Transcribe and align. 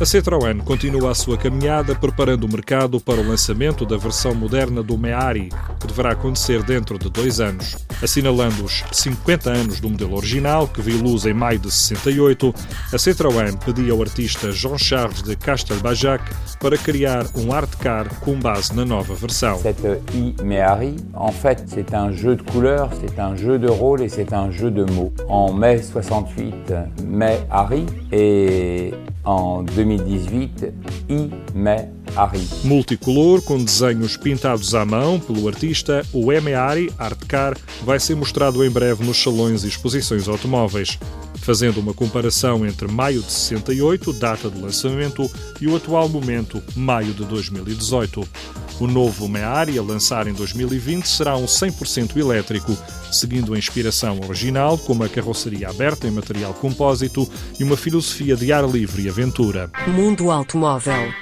A 0.00 0.04
Citroën 0.04 0.58
continua 0.62 1.10
a 1.10 1.14
sua 1.14 1.36
caminhada 1.36 1.92
preparando 1.92 2.44
o 2.44 2.48
mercado 2.48 3.00
para 3.00 3.20
o 3.20 3.28
lançamento 3.28 3.84
da 3.84 3.96
versão 3.96 4.32
moderna 4.32 4.80
do 4.80 4.96
Meari, 4.96 5.48
que 5.80 5.88
deverá 5.88 6.12
acontecer 6.12 6.62
dentro 6.62 6.96
de 6.96 7.10
dois 7.10 7.40
anos. 7.40 7.76
Assinalando 8.00 8.62
os 8.62 8.84
50 8.92 9.50
anos 9.50 9.80
do 9.80 9.90
modelo 9.90 10.14
original, 10.14 10.68
que 10.68 10.80
viu 10.80 11.02
luz 11.02 11.26
em 11.26 11.34
maio 11.34 11.58
de 11.58 11.68
68, 11.72 12.54
a 12.92 12.96
Citroën 12.96 13.56
pediu 13.64 13.92
ao 13.92 14.00
artista 14.00 14.52
Jean-Charles 14.52 15.20
de 15.20 15.34
Castelbajac 15.34 16.22
para 16.60 16.78
criar 16.78 17.26
um 17.34 17.52
art 17.52 17.74
car 17.80 18.08
com 18.20 18.38
base 18.38 18.72
na 18.76 18.84
nova 18.84 19.16
versão. 19.16 19.58
Cette 19.58 20.00
e-Meari, 20.14 20.94
en 21.12 21.32
fait, 21.32 21.64
c'est 21.66 21.92
un 21.92 22.12
jeu 22.12 22.36
de 22.36 22.42
couleurs, 22.44 22.90
c'est 23.00 23.18
un 23.18 23.34
jeu 23.34 23.58
de 23.58 23.66
rôle 23.68 24.02
et 24.02 24.08
c'est 24.08 24.32
un 24.32 24.52
jeu 24.52 24.70
de 24.70 24.84
mots. 24.92 25.12
En 25.28 25.52
mai 25.52 25.82
68, 25.82 26.72
Meari 27.02 27.84
et 28.12 28.94
en 29.28 29.64
2018, 29.66 30.72
I-Me 31.08 31.90
Ari. 32.16 32.40
Multicolor, 32.64 33.42
com 33.42 33.62
desenhos 33.62 34.16
pintados 34.16 34.74
à 34.74 34.84
mão 34.84 35.20
pelo 35.20 35.46
artista, 35.46 36.02
o 36.12 36.32
Emeari 36.32 36.90
Art 36.98 37.18
Car 37.26 37.56
vai 37.84 38.00
ser 38.00 38.16
mostrado 38.16 38.64
em 38.64 38.70
breve 38.70 39.04
nos 39.04 39.22
salões 39.22 39.64
e 39.64 39.68
exposições 39.68 40.28
automóveis, 40.28 40.98
fazendo 41.36 41.78
uma 41.78 41.92
comparação 41.92 42.64
entre 42.66 42.88
maio 42.88 43.20
de 43.20 43.30
68, 43.30 44.12
data 44.14 44.50
de 44.50 44.60
lançamento, 44.60 45.30
e 45.60 45.66
o 45.66 45.76
atual 45.76 46.08
momento, 46.08 46.62
maio 46.74 47.12
de 47.12 47.24
2018. 47.24 48.26
O 48.80 48.86
novo 48.86 49.28
Meari, 49.28 49.76
a 49.76 49.82
lançar 49.82 50.28
em 50.28 50.32
2020, 50.32 51.04
será 51.04 51.36
um 51.36 51.46
100% 51.46 52.16
elétrico, 52.16 52.76
seguindo 53.10 53.52
a 53.52 53.58
inspiração 53.58 54.20
original, 54.24 54.78
como 54.78 55.02
a 55.02 55.08
carroceria 55.08 55.68
aberta 55.68 56.06
em 56.06 56.12
material 56.12 56.54
compósito 56.54 57.28
e 57.58 57.64
uma 57.64 57.76
filosofia 57.76 58.36
de 58.36 58.52
ar 58.52 58.64
livre 58.68 59.02
e 59.02 59.08
aventura. 59.08 59.68
Mundo 59.88 60.30
Automóvel. 60.30 61.12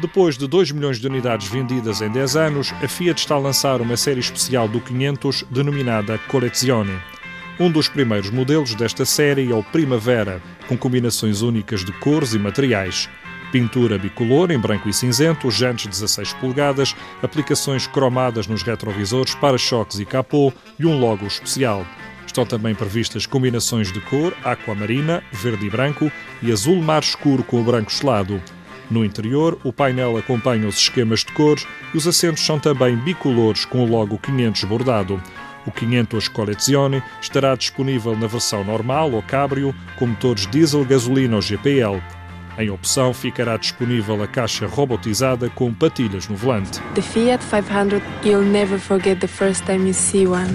Depois 0.00 0.36
de 0.36 0.48
2 0.48 0.72
milhões 0.72 0.98
de 0.98 1.06
unidades 1.06 1.48
vendidas 1.48 2.00
em 2.00 2.10
10 2.10 2.36
anos, 2.36 2.72
a 2.82 2.88
Fiat 2.88 3.20
está 3.20 3.36
a 3.36 3.38
lançar 3.38 3.80
uma 3.80 3.96
série 3.96 4.20
especial 4.20 4.66
do 4.66 4.80
500 4.80 5.44
denominada 5.52 6.18
Collezione. 6.28 6.98
Um 7.60 7.70
dos 7.70 7.88
primeiros 7.88 8.30
modelos 8.30 8.74
desta 8.74 9.04
série 9.04 9.50
é 9.50 9.54
o 9.54 9.62
Primavera, 9.62 10.42
com 10.68 10.76
combinações 10.76 11.42
únicas 11.42 11.84
de 11.84 11.92
cores 11.92 12.32
e 12.32 12.38
materiais. 12.38 13.08
Pintura 13.50 13.96
bicolor 13.98 14.50
em 14.50 14.58
branco 14.58 14.88
e 14.88 14.92
cinzento, 14.92 15.50
jantes 15.50 15.86
16 15.86 16.34
polegadas, 16.34 16.94
aplicações 17.22 17.86
cromadas 17.86 18.46
nos 18.46 18.62
retrovisores, 18.62 19.34
para-choques 19.34 19.98
e 19.98 20.04
capô 20.04 20.52
e 20.78 20.84
um 20.84 20.98
logo 20.98 21.26
especial. 21.26 21.86
Estão 22.26 22.44
também 22.44 22.74
previstas 22.74 23.24
combinações 23.24 23.90
de 23.90 24.00
cor 24.02 24.36
aquamarina, 24.44 25.24
verde 25.32 25.66
e 25.66 25.70
branco 25.70 26.12
e 26.42 26.52
azul 26.52 26.76
mar 26.82 27.02
escuro 27.02 27.42
com 27.42 27.60
o 27.60 27.64
branco 27.64 27.90
selado. 27.90 28.40
No 28.90 29.02
interior, 29.02 29.58
o 29.64 29.72
painel 29.72 30.18
acompanha 30.18 30.68
os 30.68 30.76
esquemas 30.76 31.20
de 31.20 31.32
cores 31.32 31.66
e 31.94 31.96
os 31.96 32.06
assentos 32.06 32.44
são 32.44 32.58
também 32.58 32.96
bicolores 32.96 33.64
com 33.64 33.82
o 33.82 33.88
logo 33.88 34.18
500 34.18 34.64
bordado. 34.64 35.22
O 35.66 35.72
500 35.72 36.28
Collezione 36.28 37.02
estará 37.20 37.54
disponível 37.54 38.14
na 38.16 38.26
versão 38.26 38.62
normal 38.62 39.10
ou 39.12 39.22
cabrio 39.22 39.74
com 39.98 40.06
motores 40.06 40.46
diesel, 40.46 40.84
gasolina 40.84 41.36
ou 41.36 41.42
GPL. 41.42 42.02
Em 42.58 42.70
opção, 42.70 43.14
ficará 43.14 43.56
disponível 43.56 44.20
a 44.20 44.26
caixa 44.26 44.66
robotizada 44.66 45.48
com 45.48 45.72
patilhas 45.72 46.26
no 46.26 46.34
volante. 46.34 46.80
The 46.96 47.02
Fiat 47.02 47.44
500, 47.44 48.02
you'll 48.24 48.44
never 48.44 48.80
forget 48.80 49.20
the 49.20 49.28
first 49.28 49.64
time 49.64 49.86
you 49.86 49.94
see 49.94 50.26
one. 50.26 50.48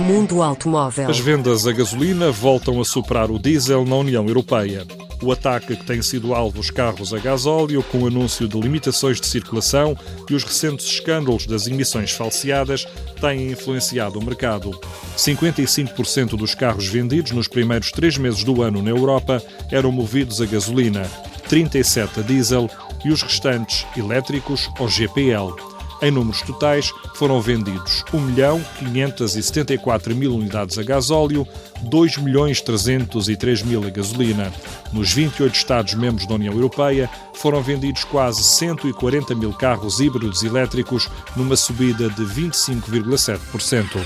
Mundo 0.00 0.42
Automóvel. 0.42 1.10
As 1.10 1.18
vendas 1.18 1.66
a 1.66 1.72
gasolina 1.72 2.32
voltam 2.32 2.80
a 2.80 2.84
superar 2.84 3.30
o 3.30 3.38
diesel 3.38 3.84
na 3.84 3.96
União 3.96 4.26
Europeia. 4.26 4.86
O 5.22 5.30
ataque 5.30 5.76
que 5.76 5.84
tem 5.84 6.00
sido 6.00 6.34
alvo 6.34 6.58
os 6.58 6.70
carros 6.70 7.12
a 7.12 7.18
gasóleo, 7.18 7.82
com 7.82 7.98
o 7.98 8.06
anúncio 8.06 8.48
de 8.48 8.58
limitações 8.58 9.20
de 9.20 9.26
circulação 9.26 9.94
e 10.28 10.34
os 10.34 10.42
recentes 10.42 10.86
escândalos 10.86 11.44
das 11.44 11.66
emissões 11.66 12.12
falseadas, 12.12 12.86
têm 13.20 13.52
influenciado 13.52 14.18
o 14.18 14.24
mercado. 14.24 14.70
55% 15.18 16.30
dos 16.30 16.54
carros 16.54 16.86
vendidos 16.86 17.32
nos 17.32 17.46
primeiros 17.46 17.92
três 17.92 18.16
meses 18.16 18.42
do 18.42 18.62
ano 18.62 18.82
na 18.82 18.90
Europa 18.90 19.42
eram 19.70 19.92
movidos 19.92 20.40
a 20.40 20.46
gasolina, 20.46 21.02
37% 21.46 22.18
a 22.18 22.22
diesel 22.22 22.70
e 23.04 23.10
os 23.10 23.20
restantes 23.22 23.86
elétricos 23.94 24.70
ou 24.78 24.88
GPL. 24.88 25.69
Em 26.02 26.10
números 26.10 26.40
totais, 26.40 26.92
foram 27.14 27.40
vendidos 27.40 28.04
1 28.12 28.20
milhão 28.20 28.64
574 28.78 30.16
mil 30.16 30.34
unidades 30.34 30.78
a 30.78 30.82
gasóleo, 30.82 31.46
2 31.82 32.16
milhões 32.18 32.60
303 32.60 33.62
mil 33.62 33.86
a 33.86 33.90
gasolina. 33.90 34.52
Nos 34.92 35.12
28 35.12 35.54
Estados-membros 35.54 36.26
da 36.26 36.34
União 36.34 36.54
Europeia, 36.54 37.10
foram 37.34 37.62
vendidos 37.62 38.04
quase 38.04 38.42
140 38.42 39.34
mil 39.34 39.52
carros 39.52 40.00
híbridos 40.00 40.42
elétricos, 40.42 41.08
numa 41.36 41.56
subida 41.56 42.08
de 42.08 42.22
25,7%. 42.22 44.00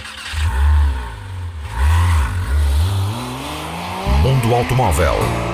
Mundo 4.22 4.54
Automóvel. 4.54 5.53